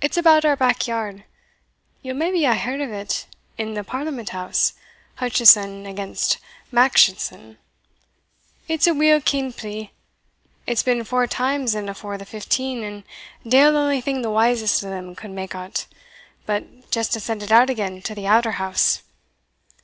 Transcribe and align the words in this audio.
It's 0.00 0.16
about 0.16 0.44
our 0.44 0.56
back 0.56 0.88
yard 0.88 1.22
ye'll 2.02 2.16
maybe 2.16 2.42
hae 2.42 2.56
heard 2.58 2.80
of 2.80 2.90
it 2.90 3.28
in 3.56 3.74
the 3.74 3.84
Parliament 3.84 4.30
house, 4.30 4.72
Hutchison 5.18 5.86
against 5.86 6.38
Mackitchinson 6.72 7.58
it's 8.66 8.88
a 8.88 8.92
weel 8.92 9.20
kenn'd 9.20 9.56
plea 9.56 9.92
its 10.66 10.82
been 10.82 11.04
four 11.04 11.28
times 11.28 11.76
in 11.76 11.88
afore 11.88 12.18
the 12.18 12.24
fifteen, 12.26 12.82
and 12.82 13.04
deil 13.46 13.76
ony 13.76 14.00
thing 14.00 14.22
the 14.22 14.30
wisest 14.32 14.84
o' 14.84 14.90
them 14.90 15.14
could 15.14 15.30
make 15.30 15.54
o't, 15.54 15.86
but 16.44 16.90
just 16.90 17.12
to 17.12 17.20
send 17.20 17.40
it 17.40 17.52
out 17.52 17.70
again 17.70 18.02
to 18.02 18.16
the 18.16 18.26
outer 18.26 18.58
house. 18.58 19.02